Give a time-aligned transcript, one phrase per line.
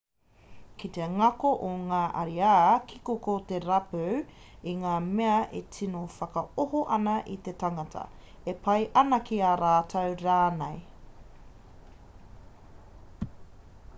[0.79, 2.53] kei te ngako o ngā ariā
[2.91, 4.01] kiko ko te rapu
[4.71, 8.07] i ngā mea e tino whakaoho ana i te tangata
[8.55, 10.81] e pai ana ki a rātou rānei